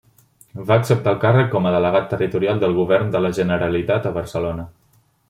[0.69, 4.65] Va acceptar el càrrec com a Delegat Territorial del Govern de la Generalitat a Barcelona.